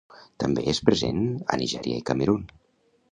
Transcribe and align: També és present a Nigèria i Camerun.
També 0.43 0.63
és 0.71 0.79
present 0.87 1.21
a 1.55 1.59
Nigèria 1.65 1.99
i 2.01 2.07
Camerun. 2.11 2.49